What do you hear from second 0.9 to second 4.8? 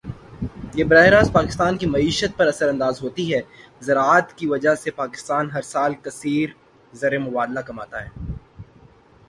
راست پاکستان کی معیشت پر اثر اندازہوتی ہے۔ زراعت کی وجہ